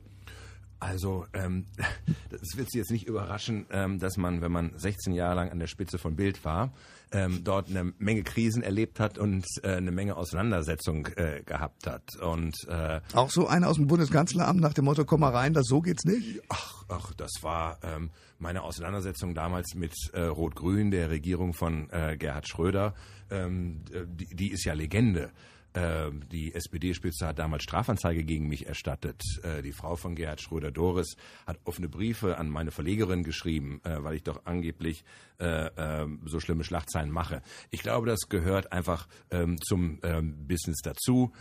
[0.81, 1.67] Also, ähm,
[2.31, 5.59] das wird Sie jetzt nicht überraschen, ähm, dass man, wenn man 16 Jahre lang an
[5.59, 6.73] der Spitze von Bild war,
[7.11, 12.15] ähm, dort eine Menge Krisen erlebt hat und äh, eine Menge Auseinandersetzung äh, gehabt hat.
[12.15, 15.67] Und äh, auch so einer aus dem Bundeskanzleramt nach dem Motto, komm mal rein, das
[15.67, 16.41] so geht's nicht.
[16.49, 22.17] Ach, ach, das war ähm, meine Auseinandersetzung damals mit äh, Rot-Grün, der Regierung von äh,
[22.17, 22.95] Gerhard Schröder.
[23.29, 25.29] Ähm, die, die ist ja Legende.
[25.73, 29.21] Ähm, die SPD-Spitze hat damals Strafanzeige gegen mich erstattet.
[29.43, 31.15] Äh, die Frau von Gerhard Schröder-Doris
[31.47, 35.05] hat offene Briefe an meine Verlegerin geschrieben, äh, weil ich doch angeblich
[35.39, 37.41] äh, ähm, so schlimme Schlagzeilen mache.
[37.69, 39.99] Ich glaube, das gehört einfach ähm, zum
[40.47, 41.31] Business dazu.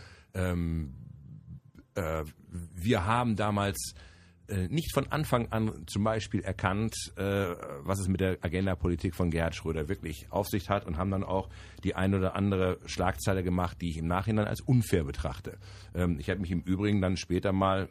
[1.93, 3.95] wir haben damals
[4.69, 7.21] nicht von Anfang an zum Beispiel erkannt, äh,
[7.83, 11.23] was es mit der Agenda-Politik von Gerhard Schröder wirklich auf sich hat und haben dann
[11.23, 11.49] auch
[11.83, 15.57] die ein oder andere Schlagzeile gemacht, die ich im Nachhinein als unfair betrachte.
[15.93, 17.89] Ähm, ich habe mich im Übrigen dann später mal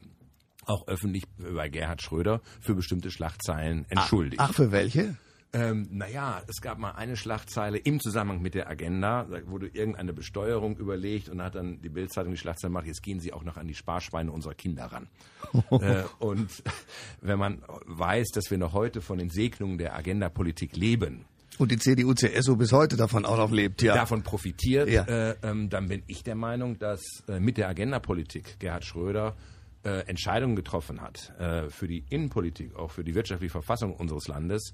[0.66, 4.40] auch öffentlich bei Gerhard Schröder für bestimmte Schlagzeilen entschuldigt.
[4.40, 5.16] Ach, ach für welche?
[5.52, 10.12] Ähm, naja, es gab mal eine Schlagzeile im Zusammenhang mit der Agenda, da wurde irgendeine
[10.12, 13.56] Besteuerung überlegt und hat dann die Bildzeitung die Schlagzeile gemacht, jetzt gehen Sie auch noch
[13.56, 15.08] an die Sparschweine unserer Kinder ran.
[15.70, 16.62] äh, und
[17.20, 21.24] wenn man weiß, dass wir noch heute von den Segnungen der Agenda-Politik leben,
[21.58, 23.94] und die CDU, CSU bis heute davon auch noch lebt, ja.
[23.94, 25.02] Davon profitiert, ja.
[25.02, 29.36] äh, ähm, dann bin ich der Meinung, dass äh, mit der Agenda-Politik Gerhard Schröder
[29.84, 34.72] äh, Entscheidungen getroffen hat äh, für die Innenpolitik, auch für die wirtschaftliche Verfassung unseres Landes,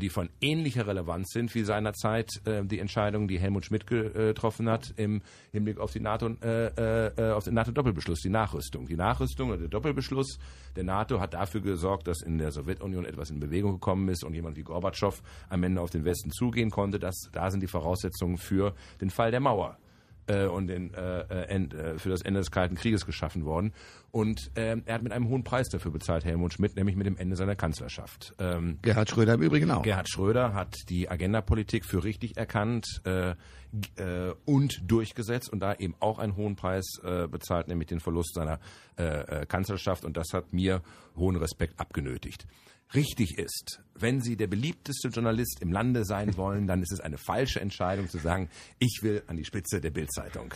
[0.00, 4.94] die von ähnlicher Relevanz sind wie seinerzeit äh, die Entscheidung, die Helmut Schmidt getroffen hat
[4.96, 8.86] im Hinblick auf die NATO, äh, äh, auf den NATO-Doppelbeschluss, die Nachrüstung.
[8.86, 10.38] Die Nachrüstung oder der Doppelbeschluss
[10.76, 14.34] der NATO hat dafür gesorgt, dass in der Sowjetunion etwas in Bewegung gekommen ist und
[14.34, 16.98] jemand wie Gorbatschow am Ende auf den Westen zugehen konnte.
[16.98, 19.78] Das, da sind die Voraussetzungen für den Fall der Mauer
[20.26, 23.72] äh, und den, äh, äh, end, äh, für das Ende des Kalten Krieges geschaffen worden.
[24.10, 27.16] Und äh, er hat mit einem hohen Preis dafür bezahlt, Helmut Schmidt, nämlich mit dem
[27.16, 28.34] Ende seiner Kanzlerschaft.
[28.38, 29.82] Ähm, Gerhard Schröder im Übrigen auch.
[29.82, 35.94] Gerhard Schröder hat die Agenda-Politik für richtig erkannt äh, äh, und durchgesetzt und da eben
[36.00, 38.60] auch einen hohen Preis äh, bezahlt, nämlich den Verlust seiner
[38.96, 40.04] äh, äh, Kanzlerschaft.
[40.04, 40.82] Und das hat mir
[41.16, 42.46] hohen Respekt abgenötigt
[42.94, 43.80] richtig ist.
[43.94, 48.08] Wenn Sie der beliebteste Journalist im Lande sein wollen, dann ist es eine falsche Entscheidung
[48.08, 50.52] zu sagen, ich will an die Spitze der Bildzeitung.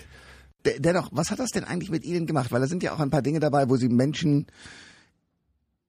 [0.78, 2.50] Dennoch, was hat das denn eigentlich mit Ihnen gemacht?
[2.50, 4.46] Weil da sind ja auch ein paar Dinge dabei, wo Sie Menschen,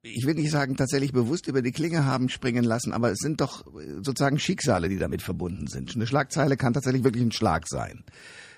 [0.04, 3.41] ich will nicht sagen, tatsächlich bewusst über die Klinge haben springen lassen, aber es sind
[3.41, 3.65] doch
[4.02, 5.95] sozusagen Schicksale, die damit verbunden sind.
[5.95, 8.04] Eine Schlagzeile kann tatsächlich wirklich ein Schlag sein.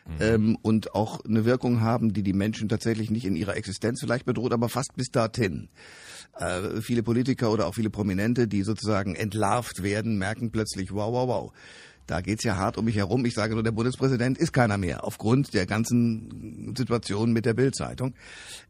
[0.05, 0.15] Mhm.
[0.19, 4.25] Ähm, und auch eine Wirkung haben, die die Menschen tatsächlich nicht in ihrer Existenz vielleicht
[4.25, 5.69] bedroht, aber fast bis dorthin.
[6.37, 11.27] Äh, viele Politiker oder auch viele Prominente, die sozusagen entlarvt werden, merken plötzlich, wow, wow,
[11.27, 11.53] wow.
[12.07, 13.25] Da geht's ja hart um mich herum.
[13.25, 18.15] Ich sage nur, der Bundespräsident ist keiner mehr, aufgrund der ganzen Situation mit der Bildzeitung.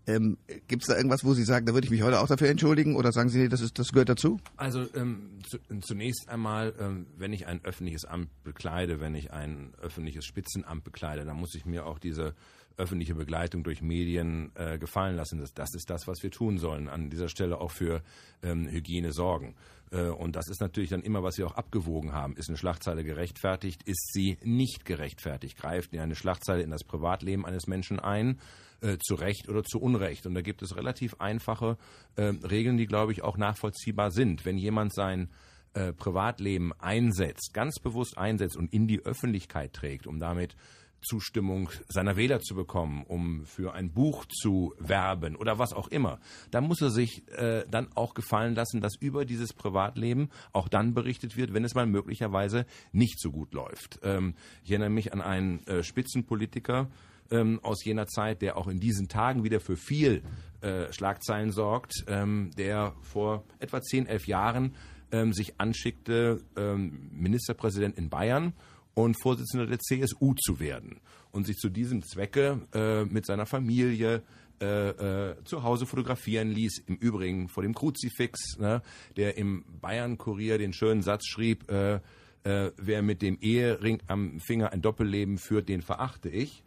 [0.06, 0.38] Ähm,
[0.68, 2.96] Gibt es da irgendwas, wo Sie sagen, da würde ich mich heute auch dafür entschuldigen?
[2.96, 4.40] Oder sagen Sie, nee, das, ist, das gehört dazu?
[4.58, 9.74] Also ähm, zu, zunächst einmal, ähm, wenn ich ein öffentliches Amt bekleide, wenn ich ein
[9.82, 12.36] öffentliches Spitzenamt bekleide, dann muss ich mir auch diese
[12.78, 15.40] öffentliche Begleitung durch Medien äh, gefallen lassen.
[15.40, 16.90] Das, das ist das, was wir tun sollen.
[16.90, 18.02] An dieser Stelle auch für
[18.44, 19.56] ähm, Hygiene sorgen.
[19.92, 22.36] Äh, und das ist natürlich dann immer, was wir auch abgewogen haben.
[22.36, 23.84] Ist eine Schlagzeile gerechtfertigt?
[23.84, 25.58] Ist sie nicht gerechtfertigt?
[25.58, 28.40] Greift eine Schlagzeile in das Privatleben eines Menschen ein?
[28.82, 30.26] Äh, zu Recht oder zu Unrecht.
[30.26, 31.78] Und da gibt es relativ einfache
[32.16, 34.44] äh, Regeln, die, glaube ich, auch nachvollziehbar sind.
[34.44, 35.30] Wenn jemand sein
[35.76, 40.56] äh, Privatleben einsetzt, ganz bewusst einsetzt und in die Öffentlichkeit trägt, um damit
[41.02, 46.20] Zustimmung seiner Wähler zu bekommen, um für ein Buch zu werben oder was auch immer,
[46.52, 50.94] dann muss er sich äh, dann auch gefallen lassen, dass über dieses Privatleben auch dann
[50.94, 54.00] berichtet wird, wenn es mal möglicherweise nicht so gut läuft.
[54.04, 56.90] Ähm, ich erinnere mich an einen äh, Spitzenpolitiker
[57.32, 60.22] ähm, aus jener Zeit, der auch in diesen Tagen wieder für viel
[60.62, 64.76] äh, Schlagzeilen sorgt, ähm, der vor etwa zehn, elf Jahren
[65.12, 68.54] ähm, sich anschickte, ähm, Ministerpräsident in Bayern
[68.94, 71.00] und Vorsitzender der CSU zu werden
[71.32, 74.24] und sich zu diesem Zwecke äh, mit seiner Familie
[74.62, 76.84] äh, äh, zu Hause fotografieren ließ.
[76.86, 78.82] Im Übrigen vor dem Kruzifix, ne,
[79.18, 82.00] der im Bayern-Kurier den schönen Satz schrieb, äh,
[82.44, 86.64] äh, wer mit dem Ehering am Finger ein Doppelleben führt, den verachte ich.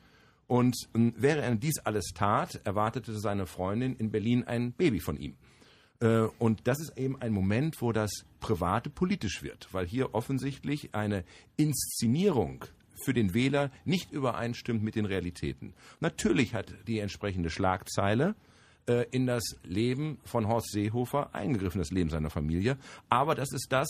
[0.47, 5.17] Und äh, während er dies alles tat, erwartete seine Freundin in Berlin ein Baby von
[5.17, 5.37] ihm.
[6.01, 10.95] Äh, und das ist eben ein Moment, wo das Private politisch wird, weil hier offensichtlich
[10.95, 11.25] eine
[11.57, 12.65] Inszenierung
[13.05, 15.75] für den Wähler nicht übereinstimmt mit den Realitäten.
[16.01, 18.35] Natürlich hat die entsprechende Schlagzeile
[18.87, 22.79] äh, in das Leben von Horst Seehofer eingegriffen, das Leben seiner Familie.
[23.09, 23.89] Aber das ist das,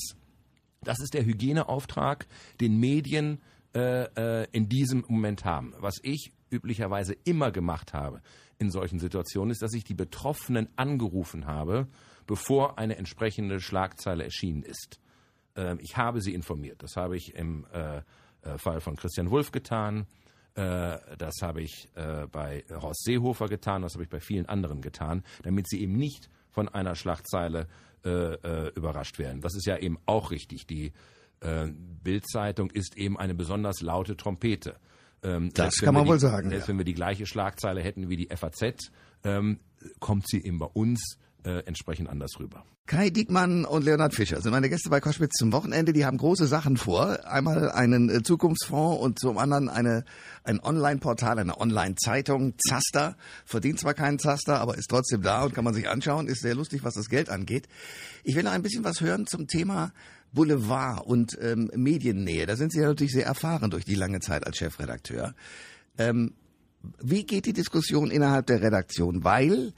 [0.83, 2.27] das ist der Hygieneauftrag,
[2.61, 3.41] den Medien
[3.75, 4.05] äh,
[4.43, 5.75] äh, in diesem Moment haben.
[5.79, 8.23] Was ich üblicherweise immer gemacht habe,
[8.59, 11.89] in solchen Situationen ist, dass ich die Betroffenen angerufen habe,
[12.27, 15.01] bevor eine entsprechende Schlagzeile erschienen ist.
[15.57, 16.83] Ähm, ich habe sie informiert.
[16.83, 20.07] Das habe ich im äh, äh, Fall von Christian Wulff getan.
[20.55, 23.83] Äh, das habe ich bei Horst Seehofer getan.
[23.83, 27.67] Das habe ich bei vielen anderen getan, damit sie eben nicht von einer Schlagzeile
[28.05, 29.41] überrascht werden.
[29.41, 30.67] Das ist ja eben auch richtig.
[30.67, 30.93] Die
[31.41, 34.77] Bildzeitung ist eben eine besonders laute Trompete.
[35.25, 36.51] Ähm, das kann man die, wohl sagen.
[36.51, 36.69] Selbst ja.
[36.69, 38.91] wenn wir die gleiche Schlagzeile hätten wie die FAZ,
[39.25, 39.59] ähm,
[39.99, 42.65] kommt sie eben bei uns äh, entsprechend anders rüber.
[42.87, 45.95] Kai Diekmann und Leonhard Fischer sind meine Gäste bei Koschwitz zum Wochenende.
[45.95, 47.27] Die haben große Sachen vor.
[47.27, 50.05] Einmal einen äh, Zukunftsfonds und zum anderen eine,
[50.43, 52.55] ein Online-Portal, eine Online-Zeitung.
[52.59, 53.17] Zaster.
[53.47, 56.29] Verdient zwar keinen Zaster, aber ist trotzdem da und kann man sich anschauen.
[56.29, 57.69] Ist sehr lustig, was das Geld angeht.
[58.23, 59.93] Ich will noch ein bisschen was hören zum Thema
[60.35, 62.47] Boulevard und ähm, Mediennähe.
[62.47, 65.35] Da sind Sie ja natürlich sehr erfahren durch die lange Zeit als Chefredakteur.
[65.97, 66.35] Ähm,
[67.03, 69.25] wie geht die Diskussion innerhalb der Redaktion?
[69.25, 69.73] Weil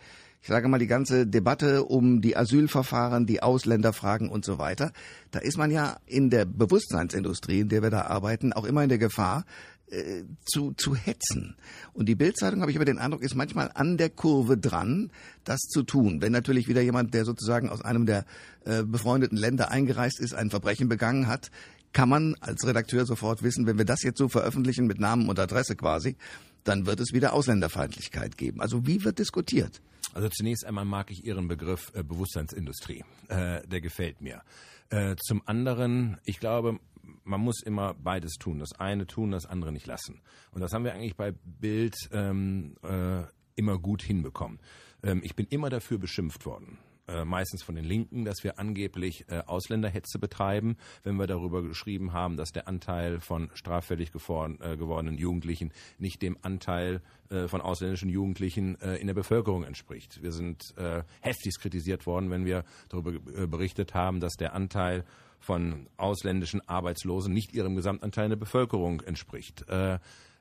[0.47, 4.93] ich sage mal, die ganze Debatte um die Asylverfahren, die Ausländerfragen und so weiter,
[5.33, 8.89] da ist man ja in der Bewusstseinsindustrie, in der wir da arbeiten, auch immer in
[8.89, 9.45] der Gefahr,
[9.91, 11.57] äh, zu, zu hetzen.
[11.93, 15.11] Und die Bildzeitung, habe ich aber den Eindruck, ist manchmal an der Kurve dran,
[15.45, 16.21] das zu tun.
[16.21, 18.25] Wenn natürlich wieder jemand, der sozusagen aus einem der
[18.65, 21.51] äh, befreundeten Länder eingereist ist, ein Verbrechen begangen hat,
[21.93, 25.39] kann man als Redakteur sofort wissen, wenn wir das jetzt so veröffentlichen mit Namen und
[25.39, 26.17] Adresse quasi,
[26.65, 28.61] dann wird es wieder Ausländerfeindlichkeit geben.
[28.61, 29.81] Also wie wird diskutiert?
[30.13, 33.05] Also zunächst einmal mag ich Ihren Begriff äh, Bewusstseinsindustrie.
[33.29, 34.43] Äh, der gefällt mir.
[34.89, 36.79] Äh, zum anderen, ich glaube,
[37.25, 38.59] man muss immer beides tun.
[38.59, 40.21] Das eine tun, das andere nicht lassen.
[40.53, 43.23] Und das haben wir eigentlich bei Bild ähm, äh,
[43.55, 44.59] immer gut hinbekommen.
[45.03, 49.25] Ähm, ich bin immer dafür beschimpft worden äh, meistens von den Linken, dass wir angeblich
[49.29, 55.19] äh, Ausländerhetze betreiben, wenn wir darüber geschrieben haben, dass der Anteil von straffällig äh, gewordenen
[55.19, 60.23] Jugendlichen nicht dem Anteil äh, von ausländischen Jugendlichen äh, in der Bevölkerung entspricht.
[60.23, 63.13] Wir sind äh, heftigst kritisiert worden, wenn wir darüber
[63.47, 65.05] berichtet haben, dass der Anteil
[65.39, 69.69] von ausländischen Arbeitslosen nicht ihrem Gesamtanteil in der Bevölkerung entspricht.
[69.69, 69.99] Äh,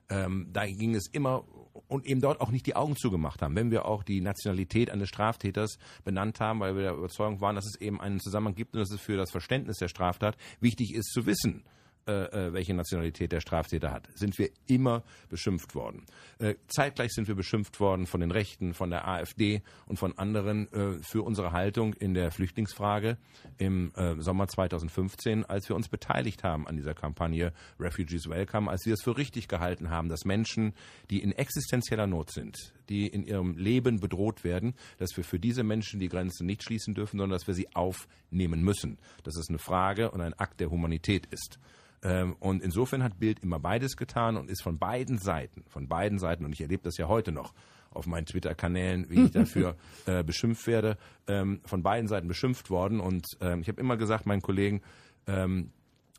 [0.08, 1.44] ähm, da ging es immer
[1.88, 3.54] und eben dort auch nicht die Augen zugemacht haben.
[3.54, 7.66] Wenn wir auch die Nationalität eines Straftäters benannt haben, weil wir der Überzeugung waren, dass
[7.66, 11.12] es eben einen Zusammenhang gibt und dass es für das Verständnis der Straftat wichtig ist
[11.12, 11.64] zu wissen,
[12.06, 16.04] äh, äh, welche Nationalität der Straftäter hat, sind wir immer beschimpft worden.
[16.38, 20.72] Äh, zeitgleich sind wir beschimpft worden von den Rechten, von der AfD und von anderen
[20.72, 23.18] äh, für unsere Haltung in der Flüchtlingsfrage
[23.58, 28.86] im äh, Sommer 2015, als wir uns beteiligt haben an dieser Kampagne Refugees Welcome, als
[28.86, 30.74] wir es für richtig gehalten haben, dass Menschen,
[31.10, 35.64] die in existenzieller Not sind, die in ihrem Leben bedroht werden, dass wir für diese
[35.64, 38.98] Menschen die Grenzen nicht schließen dürfen, sondern dass wir sie aufnehmen müssen.
[39.24, 41.58] Dass es eine Frage und ein Akt der Humanität ist.
[42.02, 46.18] Ähm, und insofern hat Bild immer beides getan und ist von beiden Seiten, von beiden
[46.18, 47.52] Seiten, und ich erlebe das ja heute noch
[47.90, 53.00] auf meinen Twitter-Kanälen, wie ich dafür äh, beschimpft werde, ähm, von beiden Seiten beschimpft worden.
[53.00, 54.82] Und ähm, ich habe immer gesagt, meinen Kollegen,
[55.26, 55.70] ähm,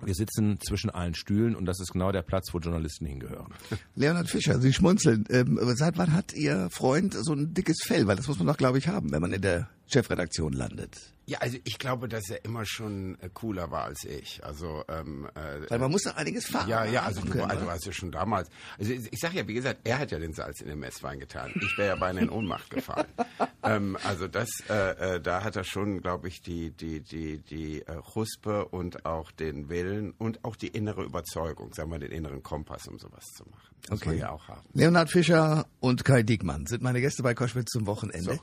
[0.01, 3.53] wir sitzen zwischen allen Stühlen und das ist genau der Platz, wo Journalisten hingehören.
[3.95, 5.25] Leonhard Fischer, Sie schmunzeln.
[5.29, 8.05] Ähm, seit wann hat Ihr Freund so ein dickes Fell?
[8.05, 10.97] Weil das muss man doch, glaube ich, haben, wenn man in der Chefredaktion landet.
[11.29, 14.41] Ja, also ich glaube, dass er immer schon äh, cooler war als ich.
[14.45, 16.69] Also ähm, äh, weil man muss da einiges fahren.
[16.69, 18.49] Ja, ja, also du, also hast ja schon damals.
[18.79, 21.19] Also ich, ich sag ja, wie gesagt, er hat ja den Salz in den Messwein
[21.19, 21.51] getan.
[21.53, 23.07] Ich wäre ja beinahe in Ohnmacht gefallen.
[23.63, 27.81] ähm, also das, äh, äh, da hat er schon, glaube ich, die die die die
[27.81, 32.41] äh, Huspe und auch den Willen und auch die innere Überzeugung, sagen wir den inneren
[32.41, 33.75] Kompass, um sowas zu machen.
[33.89, 34.17] Das okay.
[34.17, 34.65] ja auch haben.
[34.73, 38.35] Leonhard Fischer und Kai Diekmann sind meine Gäste bei Koschwitz zum Wochenende.
[38.35, 38.39] So.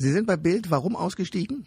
[0.00, 0.70] Sie sind bei Bild.
[0.70, 1.66] Warum ausgestiegen?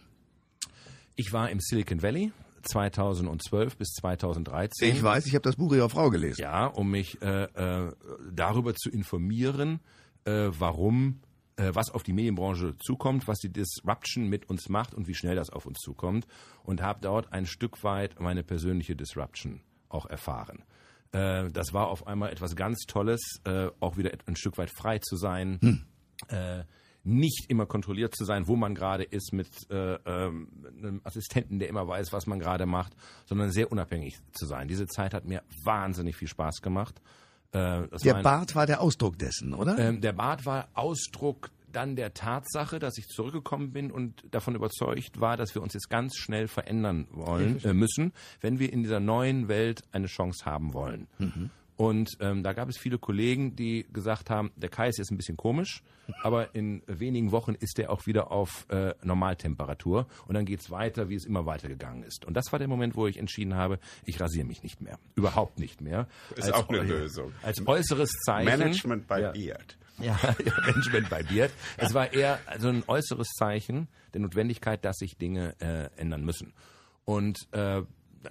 [1.16, 2.32] Ich war im Silicon Valley
[2.64, 4.90] 2012 bis 2013.
[4.90, 6.42] Ich weiß, ich habe das Buch Ihrer Frau gelesen.
[6.42, 7.92] Ja, um mich äh, äh,
[8.32, 9.82] darüber zu informieren,
[10.26, 11.20] äh, warum,
[11.58, 15.36] äh, was auf die Medienbranche zukommt, was die Disruption mit uns macht und wie schnell
[15.36, 16.26] das auf uns zukommt.
[16.64, 20.64] Und habe dort ein Stück weit meine persönliche Disruption auch erfahren.
[21.12, 24.98] Äh, das war auf einmal etwas ganz Tolles, äh, auch wieder ein Stück weit frei
[24.98, 25.60] zu sein.
[25.62, 25.86] Hm
[27.04, 31.70] nicht immer kontrolliert zu sein, wo man gerade ist mit äh, ähm, einem Assistenten, der
[31.70, 32.94] immer weiß, was man gerade macht,
[33.26, 34.68] sondern sehr unabhängig zu sein.
[34.68, 37.02] Diese Zeit hat mir wahnsinnig viel Spaß gemacht.
[37.52, 39.78] Äh, der war ein, Bart war der Ausdruck dessen, oder?
[39.78, 45.20] Ähm, der Bart war Ausdruck dann der Tatsache, dass ich zurückgekommen bin und davon überzeugt
[45.20, 49.00] war, dass wir uns jetzt ganz schnell verändern wollen äh, müssen, wenn wir in dieser
[49.00, 51.08] neuen Welt eine Chance haben wollen.
[51.18, 51.50] Mhm.
[51.84, 55.18] Und ähm, da gab es viele Kollegen, die gesagt haben, der Kai ist jetzt ein
[55.18, 55.84] bisschen komisch,
[56.22, 61.10] aber in wenigen Wochen ist er auch wieder auf äh, Normaltemperatur und dann geht's weiter,
[61.10, 62.24] wie es immer weitergegangen ist.
[62.24, 64.98] Und das war der Moment, wo ich entschieden habe, ich rasiere mich nicht mehr.
[65.16, 66.08] Überhaupt nicht mehr.
[66.38, 67.34] Ist als, auch eine Lösung.
[67.42, 68.46] Als äußeres Zeichen.
[68.46, 69.78] Management by ja, Beard.
[70.00, 70.18] Ja,
[70.66, 71.52] Management bei Biert.
[71.76, 76.54] Es war eher so ein äußeres Zeichen der Notwendigkeit, dass sich Dinge äh, ändern müssen.
[77.04, 77.82] Und äh,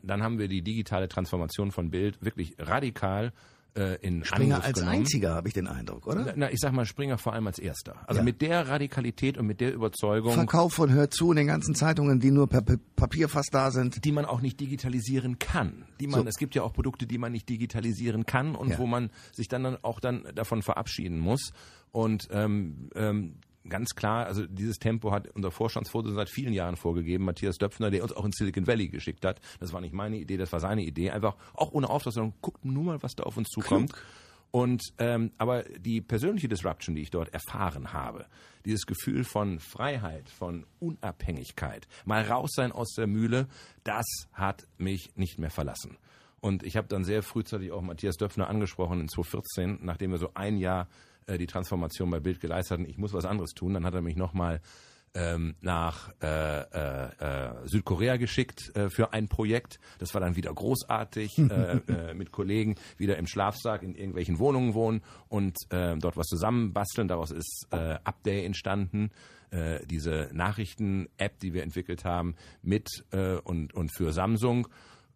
[0.02, 3.32] dann haben wir die digitale Transformation von Bild wirklich radikal
[3.74, 4.98] äh, in Springer Angriff als genommen.
[4.98, 6.34] einziger, habe ich den Eindruck, oder?
[6.36, 8.06] Na, ich sag mal Springer vor allem als erster.
[8.06, 8.24] Also Ja.
[8.24, 12.20] mit der Radikalität und mit der Überzeugung, Verkauf von Hör zu in den ganzen Zeitungen,
[12.20, 12.60] die nur per
[12.96, 14.04] Papier fast da sind.
[14.04, 15.86] die man auch nicht digitalisieren kann.
[16.00, 16.26] Die man, So.
[16.28, 18.78] es gibt ja auch Produkte, die man nicht digitalisieren kann und Ja.
[18.78, 21.52] wo man sich dann, dann auch dann davon verabschieden muss.
[21.92, 23.36] Und ähm, ähm,
[23.68, 28.02] ganz klar, also dieses Tempo hat unser Vorstandsvorsitzender seit vielen Jahren vorgegeben, Matthias Döpfner, der
[28.02, 29.40] uns auch in Silicon Valley geschickt hat.
[29.60, 31.10] Das war nicht meine Idee, das war seine Idee.
[31.10, 33.92] Einfach auch ohne Auftrag, sondern guckt nur mal, was da auf uns zukommt.
[34.50, 38.26] Und ähm, aber die persönliche Disruption, die ich dort erfahren habe,
[38.66, 43.48] dieses Gefühl von Freiheit, von Unabhängigkeit, mal raus sein aus der Mühle,
[43.82, 45.96] das hat mich nicht mehr verlassen.
[46.40, 50.32] Und ich habe dann sehr frühzeitig auch Matthias Döpfner angesprochen in 2014, nachdem wir so
[50.34, 50.86] ein Jahr
[51.26, 52.88] äh, die Transformation bei Bild geleistet hatten.
[52.88, 53.74] Ich muss was anderes tun.
[53.74, 54.60] Dann hat er mich nochmal
[55.14, 59.78] ähm, nach äh, äh, äh, Südkorea geschickt äh, für ein Projekt.
[59.98, 61.42] Das war dann wieder großartig, äh,
[61.88, 67.08] äh, mit Kollegen wieder im Schlafsack in irgendwelchen Wohnungen wohnen und äh, dort was zusammenbasteln.
[67.08, 69.10] Daraus ist äh, Upday entstanden,
[69.50, 74.68] äh, diese Nachrichten-App, die wir entwickelt haben mit äh, und, und für Samsung.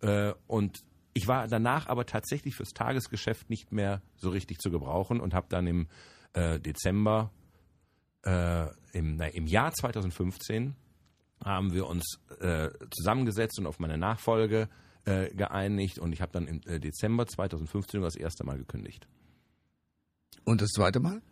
[0.03, 0.79] Äh, und
[1.17, 5.47] ich war danach aber tatsächlich fürs Tagesgeschäft nicht mehr so richtig zu gebrauchen und habe
[5.49, 5.89] dann im
[6.35, 7.31] äh, Dezember
[8.23, 10.77] äh, im, na, im Jahr 2015
[11.43, 14.69] haben wir uns äh, zusammengesetzt und auf meine Nachfolge
[15.07, 19.09] äh, geeinigt und ich habe dann im äh, Dezember 2015 das erste Mal gekündigt.
[20.45, 21.23] Und das zweite Mal?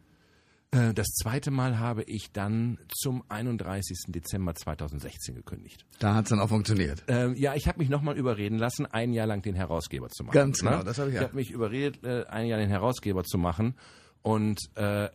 [0.75, 4.07] Äh, das zweite Mal habe ich dann zum 31.
[4.09, 5.87] Dezember 2016 gekündigt.
[5.99, 7.05] Da hat's dann auch funktioniert.
[7.07, 10.35] Ähm, ja, ich habe mich nochmal überreden lassen, ein Jahr lang den Herausgeber zu machen.
[10.35, 10.85] Ganz genau, ne?
[10.85, 11.27] das habe ich Ich ja.
[11.27, 13.75] habe mich überredet, äh, ein Jahr den Herausgeber zu machen
[14.23, 15.09] und äh,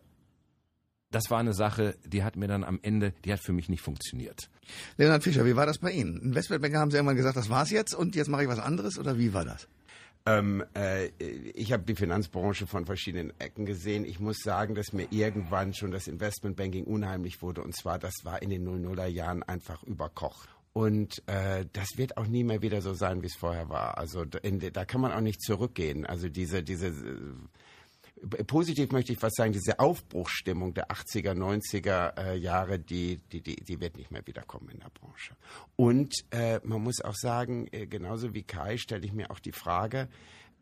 [1.10, 3.82] das war eine Sache, die hat mir dann am Ende, die hat für mich nicht
[3.82, 4.48] funktioniert.
[4.96, 6.20] Leonhard Fischer, wie war das bei Ihnen?
[6.22, 8.98] In Westweltbank haben Sie irgendwann gesagt, das war's jetzt und jetzt mache ich was anderes
[8.98, 9.66] oder wie war das?
[10.26, 11.06] Ähm, äh,
[11.54, 14.04] ich habe die Finanzbranche von verschiedenen Ecken gesehen.
[14.04, 17.62] Ich muss sagen, dass mir irgendwann schon das Investmentbanking unheimlich wurde.
[17.62, 20.48] Und zwar, das war in den 00er Jahren einfach überkocht.
[20.72, 23.98] Und äh, das wird auch nie mehr wieder so sein, wie es vorher war.
[23.98, 26.06] Also in, da kann man auch nicht zurückgehen.
[26.06, 27.34] Also diese, diese äh,
[28.46, 33.56] positiv möchte ich was sagen, diese Aufbruchsstimmung der 80er, 90er äh, Jahre, die, die, die,
[33.56, 35.34] die wird nicht mehr wiederkommen in der Branche.
[35.76, 39.52] Und äh, man muss auch sagen, äh, genauso wie Kai stelle ich mir auch die
[39.52, 40.08] Frage,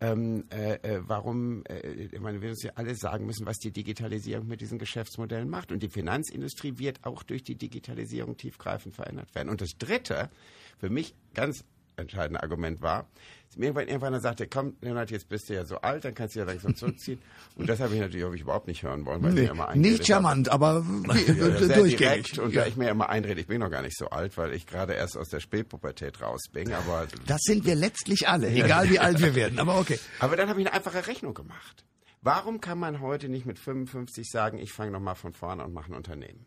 [0.00, 3.72] ähm, äh, äh, warum, äh, ich meine, wir uns ja alle sagen müssen, was die
[3.72, 5.72] Digitalisierung mit diesen Geschäftsmodellen macht.
[5.72, 9.48] Und die Finanzindustrie wird auch durch die Digitalisierung tiefgreifend verändert werden.
[9.48, 10.30] Und das Dritte,
[10.78, 11.64] für mich ganz
[11.96, 13.08] entscheidende Argument war,
[13.56, 16.40] irgendwann, irgendwann er sagte, komm, Leonard, jetzt bist du ja so alt, dann kannst du
[16.40, 17.20] ja langsam zurückziehen.
[17.56, 20.06] Und das habe ich natürlich auch überhaupt nicht hören wollen, weil Nee, mir immer nicht
[20.06, 22.38] charmant, aber ja, ja, sehr durchgängig.
[22.40, 24.66] Und da ich mir immer einrede, ich bin noch gar nicht so alt, weil ich
[24.66, 26.72] gerade erst aus der Spätpubertät raus bin.
[26.72, 29.58] Aber, Das sind wir letztlich alle, egal wie alt wir werden.
[29.58, 29.98] Aber okay.
[30.20, 31.84] aber dann habe ich eine einfache Rechnung gemacht.
[32.20, 35.92] Warum kann man heute nicht mit 55 sagen, ich fange nochmal von vorne und mache
[35.92, 36.46] ein Unternehmen?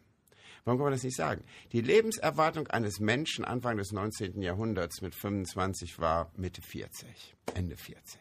[0.63, 1.43] Warum kann man das nicht sagen?
[1.71, 4.41] Die Lebenserwartung eines Menschen Anfang des 19.
[4.41, 8.19] Jahrhunderts mit 25 war Mitte 40, Ende 40.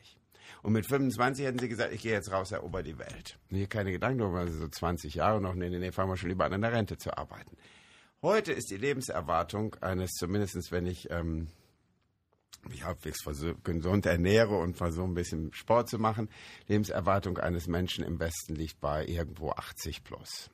[0.62, 3.38] Und mit 25 hätten sie gesagt, ich gehe jetzt raus, erober die Welt.
[3.48, 6.28] Hier keine Gedanken darüber, sie so 20 Jahre noch, nee, nee, nee, fangen wir schon
[6.28, 7.56] lieber an, an der Rente zu arbeiten.
[8.22, 11.48] Heute ist die Lebenserwartung eines, zumindestens wenn ich ähm,
[12.68, 13.24] mich halbwegs
[13.64, 16.28] gesund ernähre und versuche ein bisschen Sport zu machen,
[16.66, 20.50] Lebenserwartung eines Menschen im Westen liegt bei irgendwo 80 plus.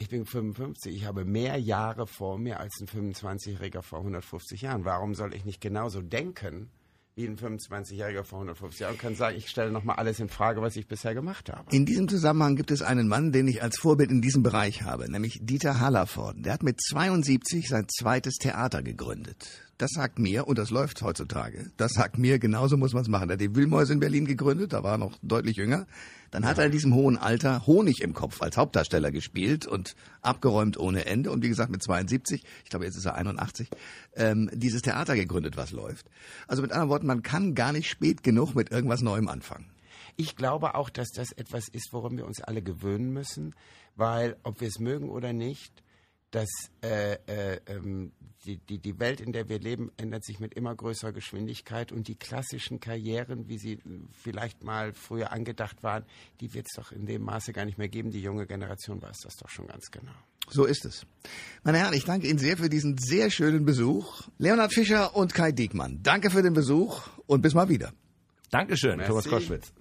[0.00, 4.86] Ich bin 55, ich habe mehr Jahre vor mir als ein 25-Jähriger vor 150 Jahren.
[4.86, 6.70] Warum soll ich nicht genauso denken
[7.16, 10.62] wie ein 25-Jähriger vor 150 Jahren und kann sagen, ich stelle nochmal alles in Frage,
[10.62, 11.76] was ich bisher gemacht habe?
[11.76, 15.10] In diesem Zusammenhang gibt es einen Mann, den ich als Vorbild in diesem Bereich habe,
[15.10, 16.44] nämlich Dieter Hallervorden.
[16.44, 19.69] Der hat mit 72 sein zweites Theater gegründet.
[19.80, 23.30] Das sagt mir, und das läuft heutzutage, das sagt mir, genauso muss man es machen.
[23.30, 25.86] Er hat die Wühlmäuse in Berlin gegründet, da war er noch deutlich jünger.
[26.30, 30.78] Dann hat er in diesem hohen Alter Honig im Kopf als Hauptdarsteller gespielt und abgeräumt
[30.78, 31.30] ohne Ende.
[31.30, 33.70] Und wie gesagt, mit 72, ich glaube, jetzt ist er 81,
[34.16, 36.10] ähm, dieses Theater gegründet, was läuft.
[36.46, 39.64] Also mit anderen Worten, man kann gar nicht spät genug mit irgendwas Neuem anfangen.
[40.16, 43.54] Ich glaube auch, dass das etwas ist, woran wir uns alle gewöhnen müssen,
[43.96, 45.72] weil ob wir es mögen oder nicht,
[46.30, 46.48] dass
[46.82, 48.12] äh, äh, ähm,
[48.44, 52.08] die, die, die Welt, in der wir leben, ändert sich mit immer größerer Geschwindigkeit und
[52.08, 53.80] die klassischen Karrieren, wie sie äh,
[54.12, 56.04] vielleicht mal früher angedacht waren,
[56.40, 58.10] die wird es doch in dem Maße gar nicht mehr geben.
[58.10, 60.12] Die junge Generation weiß das doch schon ganz genau.
[60.48, 61.06] So ist es.
[61.62, 64.22] Meine Herren, ich danke Ihnen sehr für diesen sehr schönen Besuch.
[64.38, 67.92] Leonhard Fischer und Kai Diekmann, danke für den Besuch und bis mal wieder.
[68.50, 69.08] Dankeschön, Merci.
[69.08, 69.72] Thomas Koschwitz.